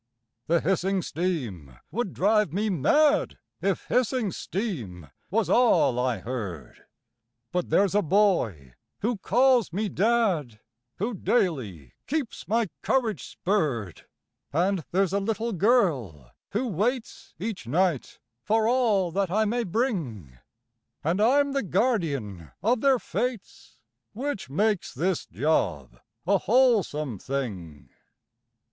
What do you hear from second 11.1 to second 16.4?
daily keeps my courage spurred; And there's a little girl